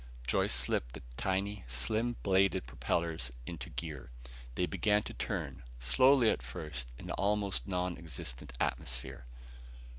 Joyce 0.25 0.55
slipped 0.55 0.93
the 0.95 1.03
tiny, 1.15 1.63
slim 1.67 2.15
bladed 2.23 2.65
propellers 2.65 3.31
into 3.45 3.69
gear. 3.69 4.09
They 4.55 4.65
began 4.65 5.03
to 5.03 5.13
turn, 5.13 5.61
slowly 5.77 6.31
at 6.31 6.41
first 6.41 6.87
in 6.97 7.05
the 7.05 7.13
almost 7.13 7.67
non 7.67 7.99
existent 7.99 8.51
atmosphere. 8.59 9.27